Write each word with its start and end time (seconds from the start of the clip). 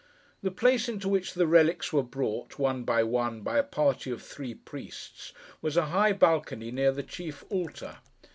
The 0.41 0.49
place 0.49 0.89
into 0.89 1.07
which 1.07 1.35
the 1.35 1.45
relics 1.45 1.93
were 1.93 2.01
brought, 2.01 2.57
one 2.57 2.81
by 2.83 3.03
one, 3.03 3.41
by 3.41 3.59
a 3.59 3.63
party 3.63 4.09
of 4.09 4.23
three 4.23 4.55
priests, 4.55 5.31
was 5.61 5.77
a 5.77 5.85
high 5.93 6.11
balcony 6.13 6.71
near 6.71 6.91
the 6.91 7.03
chief 7.03 7.43
altar. 7.51 7.99